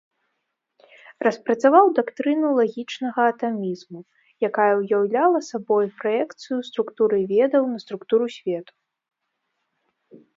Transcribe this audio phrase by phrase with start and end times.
[1.25, 4.01] Распрацаваў дактрыну лагічнага атамізму,
[4.49, 8.73] якая уяўляла сабой праекцыю структуры ведаў на структуру свету.